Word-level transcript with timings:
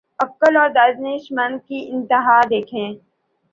عقل 0.19 0.57
اور 0.57 0.69
دانشمندی 0.69 1.57
کی 1.67 1.89
انتہا 1.91 2.39
دیکھیے۔ 2.49 2.87